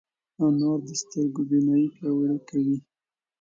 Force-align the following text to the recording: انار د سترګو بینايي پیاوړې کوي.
انار 0.43 0.79
د 0.87 0.89
سترګو 1.01 1.41
بینايي 1.49 1.87
پیاوړې 1.95 2.37
کوي. 2.49 2.77